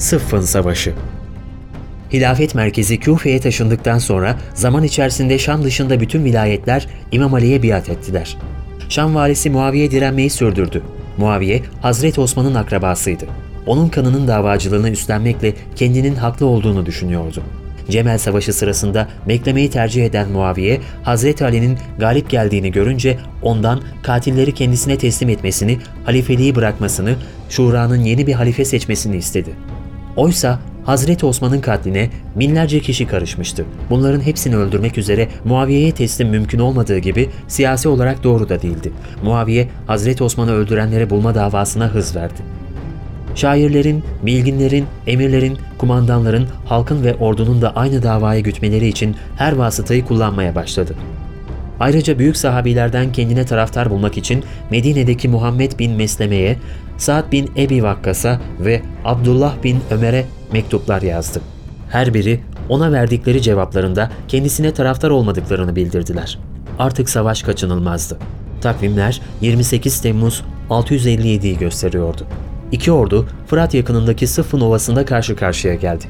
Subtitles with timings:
[0.00, 0.92] Sıffın Savaşı
[2.12, 8.36] Hilafet merkezi Küfe'ye taşındıktan sonra zaman içerisinde Şam dışında bütün vilayetler İmam Ali'ye biat ettiler.
[8.88, 10.82] Şam valisi Muaviye direnmeyi sürdürdü.
[11.18, 13.24] Muaviye, Hazreti Osman'ın akrabasıydı.
[13.66, 17.42] Onun kanının davacılığını üstlenmekle kendinin haklı olduğunu düşünüyordu.
[17.90, 24.98] Cemel Savaşı sırasında beklemeyi tercih eden Muaviye, Hazreti Ali'nin galip geldiğini görünce ondan katilleri kendisine
[24.98, 27.14] teslim etmesini, halifeliği bırakmasını,
[27.50, 29.50] şuranın yeni bir halife seçmesini istedi.
[30.20, 33.64] Oysa Hazreti Osman'ın katline binlerce kişi karışmıştı.
[33.90, 38.92] Bunların hepsini öldürmek üzere Muaviye'ye teslim mümkün olmadığı gibi siyasi olarak doğru da değildi.
[39.24, 42.42] Muaviye, Hazreti Osman'ı öldürenleri bulma davasına hız verdi.
[43.34, 50.54] Şairlerin, bilginlerin, emirlerin, kumandanların, halkın ve ordunun da aynı davaya gütmeleri için her vasıtayı kullanmaya
[50.54, 50.94] başladı.
[51.80, 56.56] Ayrıca büyük sahabilerden kendine taraftar bulmak için Medine'deki Muhammed bin Mesleme'ye,
[56.98, 61.40] Sa'd bin Ebi Vakkas'a ve Abdullah bin Ömer'e mektuplar yazdı.
[61.88, 66.38] Her biri ona verdikleri cevaplarında kendisine taraftar olmadıklarını bildirdiler.
[66.78, 68.18] Artık savaş kaçınılmazdı.
[68.60, 72.26] Takvimler 28 Temmuz 657'yi gösteriyordu.
[72.72, 76.04] İki ordu Fırat yakınındaki Sıffın Ovası'nda karşı karşıya geldi.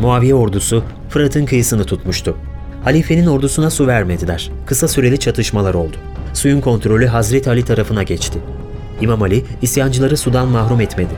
[0.00, 2.36] Muaviye ordusu Fırat'ın kıyısını tutmuştu.
[2.84, 4.50] Halifenin ordusuna su vermediler.
[4.66, 5.96] Kısa süreli çatışmalar oldu.
[6.34, 8.38] Suyun kontrolü Hazreti Ali tarafına geçti.
[9.00, 11.14] İmam Ali isyancıları sudan mahrum etmedi.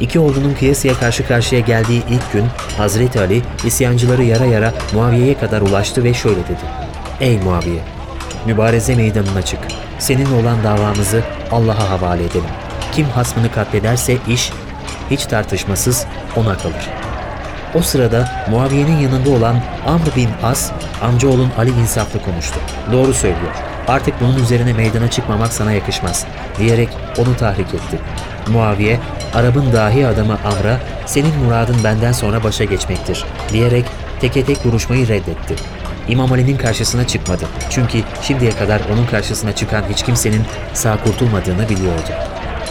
[0.00, 2.44] İki ordunun kıyasıya karşı karşıya geldiği ilk gün
[2.76, 6.64] Hazreti Ali isyancıları yara yara Muaviye'ye kadar ulaştı ve şöyle dedi.
[7.20, 7.80] Ey Muaviye!
[8.46, 9.60] Mübareze meydanına çık.
[9.98, 12.50] Seninle olan davamızı Allah'a havale edelim.
[12.92, 14.52] Kim hasmını katlederse iş
[15.10, 16.88] hiç tartışmasız ona kalır.
[17.74, 20.70] O sırada Muaviye'nin yanında olan Amr bin As,
[21.02, 22.60] amcaoğlun Ali insaflı konuştu.
[22.92, 23.54] Doğru söylüyor.
[23.88, 26.26] Artık bunun üzerine meydana çıkmamak sana yakışmaz,
[26.58, 26.88] diyerek
[27.18, 27.98] onu tahrik etti.
[28.48, 29.00] Muaviye,
[29.34, 33.84] Arap'ın dahi adamı Amr'a, senin muradın benden sonra başa geçmektir, diyerek
[34.20, 35.54] teke tek vuruşmayı reddetti.
[36.08, 37.44] İmam Ali'nin karşısına çıkmadı.
[37.70, 40.42] Çünkü şimdiye kadar onun karşısına çıkan hiç kimsenin
[40.74, 42.10] sağ kurtulmadığını biliyordu.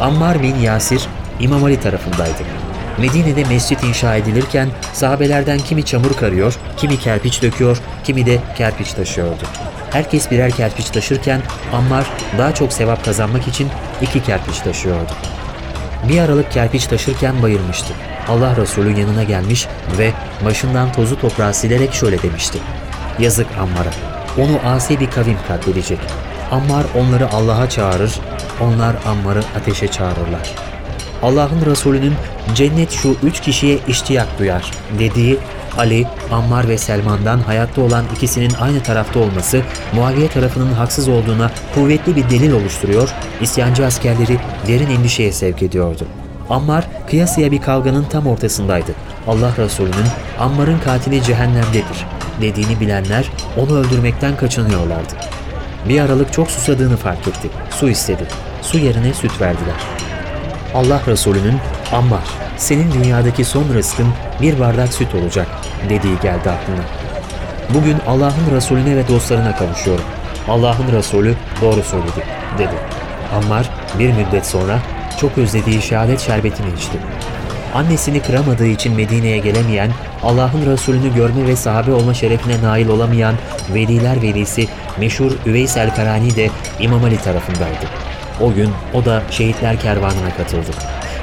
[0.00, 1.08] Ammar bin Yasir
[1.40, 2.63] İmam Ali tarafındaydı.
[2.98, 9.42] Medine'de mescit inşa edilirken sahabelerden kimi çamur karıyor, kimi kerpiç döküyor, kimi de kerpiç taşıyordu.
[9.90, 11.40] Herkes birer kerpiç taşırken
[11.72, 12.06] Ammar
[12.38, 13.68] daha çok sevap kazanmak için
[14.02, 15.12] iki kerpiç taşıyordu.
[16.08, 17.94] Bir aralık kerpiç taşırken bayılmıştı.
[18.28, 19.66] Allah Resulü yanına gelmiş
[19.98, 20.10] ve
[20.44, 22.58] başından tozu toprağı silerek şöyle demişti.
[23.18, 23.90] Yazık Ammar'a.
[24.42, 25.98] Onu asi bir kavim katledecek.
[26.50, 28.20] Ammar onları Allah'a çağırır,
[28.60, 30.54] onlar Ammar'ı ateşe çağırırlar.
[31.22, 32.14] Allah'ın Resulü'nün
[32.54, 35.38] cennet şu üç kişiye iştiyak duyar dediği
[35.78, 39.62] Ali, Ammar ve Selman'dan hayatta olan ikisinin aynı tarafta olması
[39.94, 43.08] Muaviye tarafının haksız olduğuna kuvvetli bir delil oluşturuyor,
[43.40, 46.06] isyancı askerleri derin endişeye sevk ediyordu.
[46.50, 48.92] Ammar kıyasıya bir kavganın tam ortasındaydı.
[49.26, 52.06] Allah Resulü'nün Ammar'ın katili cehennemdedir
[52.40, 55.14] dediğini bilenler onu öldürmekten kaçınıyorlardı.
[55.88, 57.48] Bir aralık çok susadığını fark etti.
[57.70, 58.26] Su istedi.
[58.62, 60.03] Su yerine süt verdiler.
[60.74, 61.56] Allah Resulü'nün
[61.92, 62.24] Ammar
[62.56, 64.08] senin dünyadaki son rızkın
[64.40, 65.46] bir bardak süt olacak
[65.88, 66.84] dediği geldi aklına.
[67.74, 70.04] Bugün Allah'ın Resulüne ve dostlarına kavuşuyorum.
[70.48, 72.24] Allah'ın Resulü doğru söyledi
[72.58, 72.74] dedi.
[73.34, 74.78] Ammar bir müddet sonra
[75.20, 76.98] çok özlediği şehadet şerbetini içti.
[77.74, 79.90] Annesini kıramadığı için Medine'ye gelemeyen,
[80.22, 83.34] Allah'ın Resulünü görme ve sahabe olma şerefine nail olamayan
[83.74, 84.68] veliler velisi
[84.98, 88.13] meşhur Üveys el-Karani de İmam Ali tarafındaydı.
[88.40, 90.70] O gün o da şehitler kervanına katıldı.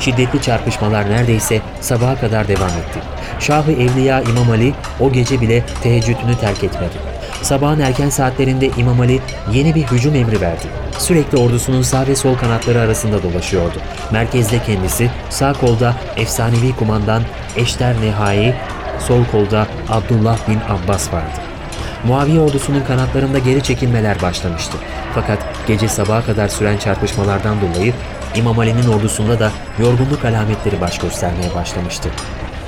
[0.00, 2.98] Şiddetli çarpışmalar neredeyse sabaha kadar devam etti.
[3.40, 6.94] Şahı Evliya İmam Ali o gece bile teheccüdünü terk etmedi.
[7.42, 9.20] Sabahın erken saatlerinde İmam Ali
[9.52, 10.66] yeni bir hücum emri verdi.
[10.98, 13.76] Sürekli ordusunun sağ ve sol kanatları arasında dolaşıyordu.
[14.12, 17.22] Merkezde kendisi, sağ kolda efsanevi kumandan
[17.56, 18.54] Eşter Nehai,
[18.98, 21.55] sol kolda Abdullah bin Abbas vardı.
[22.04, 24.76] Muaviye ordusunun kanatlarında geri çekilmeler başlamıştı.
[25.14, 27.92] Fakat gece sabaha kadar süren çarpışmalardan dolayı
[28.34, 32.08] İmam Ali'nin ordusunda da yorgunluk alametleri baş göstermeye başlamıştı.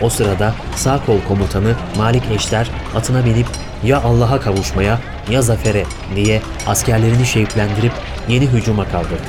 [0.01, 3.47] O sırada sağ kol komutanı Malik Eşler atına binip
[3.85, 4.99] ya Allah'a kavuşmaya
[5.31, 5.85] ya zafere
[6.17, 7.93] diye askerlerini şevklendirip
[8.29, 9.29] yeni hücuma kaldırdı.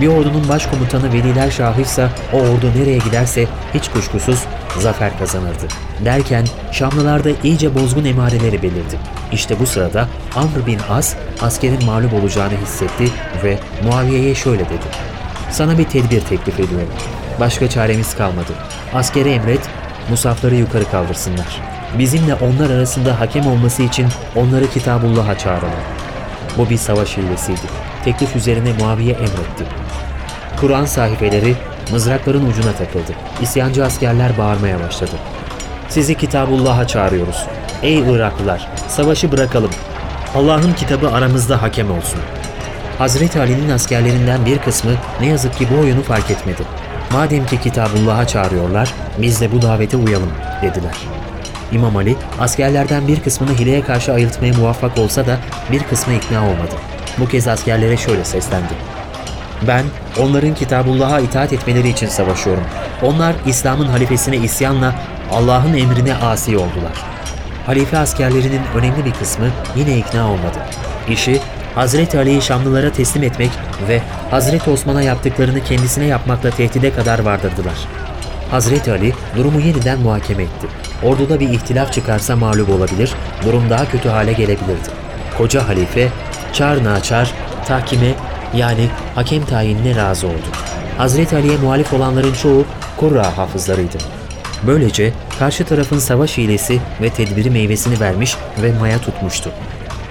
[0.00, 4.44] Bir ordunun başkomutanı Veliler Şahı ise o ordu nereye giderse hiç kuşkusuz
[4.80, 5.66] zafer kazanırdı.
[6.04, 8.98] Derken Şamlılarda iyice bozgun emareleri belirdi.
[9.32, 13.04] İşte bu sırada Amr bin As askerin mağlup olacağını hissetti
[13.44, 14.86] ve Muaviye'ye şöyle dedi.
[15.50, 16.88] Sana bir tedbir teklif ediyorum.
[17.40, 18.52] Başka çaremiz kalmadı.
[18.94, 19.60] Askere emret,
[20.10, 21.60] musafları yukarı kaldırsınlar.
[21.98, 24.06] Bizimle onlar arasında hakem olması için
[24.36, 25.84] onları Kitabullah'a çağıralım.
[26.58, 27.66] Bu bir savaş hilesiydi.
[28.04, 29.64] Teklif üzerine Muaviye emretti.
[30.60, 31.54] Kur'an sahifeleri
[31.92, 33.12] mızrakların ucuna takıldı.
[33.42, 35.12] İsyancı askerler bağırmaya başladı.
[35.88, 37.46] Sizi Kitabullah'a çağırıyoruz.
[37.82, 39.70] Ey Iraklılar, savaşı bırakalım.
[40.34, 42.20] Allah'ın kitabı aramızda hakem olsun.
[42.98, 44.90] Hazreti Ali'nin askerlerinden bir kısmı
[45.20, 46.62] ne yazık ki bu oyunu fark etmedi.
[47.12, 50.30] Madem ki Kitabullah'a çağırıyorlar, biz de bu davete uyalım
[50.62, 50.94] dediler.
[51.72, 55.38] İmam Ali, askerlerden bir kısmını hileye karşı ayıltmaya muvaffak olsa da
[55.72, 56.74] bir kısmı ikna olmadı.
[57.18, 58.93] Bu kez askerlere şöyle seslendi.
[59.68, 59.84] Ben
[60.20, 62.64] onların Kitabullah'a itaat etmeleri için savaşıyorum.
[63.02, 64.94] Onlar İslam'ın halifesine isyanla
[65.32, 67.04] Allah'ın emrine asi oldular.
[67.66, 69.46] Halife askerlerinin önemli bir kısmı
[69.76, 70.58] yine ikna olmadı.
[71.08, 71.40] İşi
[71.74, 73.50] Hazreti Ali'yi Şamlılara teslim etmek
[73.88, 74.00] ve
[74.30, 77.74] Hazreti Osman'a yaptıklarını kendisine yapmakla tehdide kadar vardırdılar.
[78.50, 80.66] Hazreti Ali durumu yeniden muhakeme etti.
[81.02, 83.14] Orduda bir ihtilaf çıkarsa mağlup olabilir,
[83.44, 84.88] durum daha kötü hale gelebilirdi.
[85.38, 86.08] Koca halife
[86.52, 87.32] çar naçar
[87.66, 88.14] tahkime
[88.56, 90.46] yani hakem tayinine razı oldu.
[90.98, 92.64] Hazreti Ali'ye muhalif olanların çoğu
[92.96, 93.98] Kurra hafızlarıydı.
[94.66, 99.50] Böylece karşı tarafın savaş hilesi ve tedbiri meyvesini vermiş ve maya tutmuştu.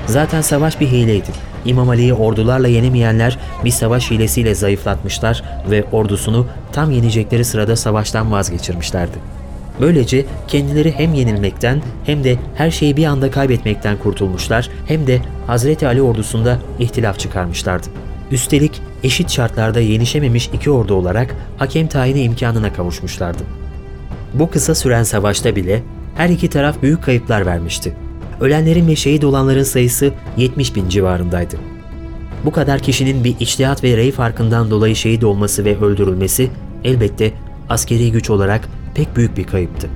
[0.06, 1.30] Zaten savaş bir hileydi.
[1.66, 9.18] İmam Ali'yi ordularla yenemeyenler bir savaş hilesiyle zayıflatmışlar ve ordusunu tam yenecekleri sırada savaştan vazgeçirmişlerdi.
[9.82, 15.88] Böylece kendileri hem yenilmekten hem de her şeyi bir anda kaybetmekten kurtulmuşlar hem de Hazreti
[15.88, 18.03] Ali ordusunda ihtilaf çıkarmışlardı.
[18.32, 23.44] Üstelik eşit şartlarda yenişememiş iki ordu olarak hakem tayini imkanına kavuşmuşlardı.
[24.34, 25.84] Bu kısa süren savaşta bile
[26.16, 27.96] her iki taraf büyük kayıplar vermişti.
[28.42, 31.56] Ölenlerin ve şehit olanların sayısı 70 bin civarındaydı.
[32.46, 36.50] Bu kadar kişinin bir içtihat ve rey farkından dolayı şehit olması ve öldürülmesi
[36.84, 37.34] elbette
[37.70, 39.90] askeri güç olarak pek büyük bir kayıptı.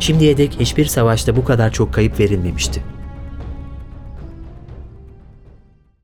[0.00, 2.82] Şimdiye dek hiçbir savaşta bu kadar çok kayıp verilmemişti.